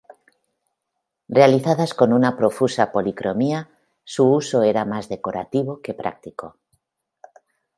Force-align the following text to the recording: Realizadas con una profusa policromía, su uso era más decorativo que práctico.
Realizadas 1.29 1.93
con 1.93 2.11
una 2.11 2.35
profusa 2.35 2.91
policromía, 2.91 3.69
su 4.03 4.31
uso 4.33 4.63
era 4.63 4.83
más 4.83 5.09
decorativo 5.09 5.79
que 5.83 5.93
práctico. 5.93 6.57